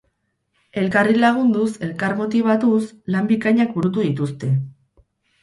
[0.83, 2.81] Elkarri lagunduz, elkar motibatuz,
[3.17, 4.53] lan bikainak burutu dituzte.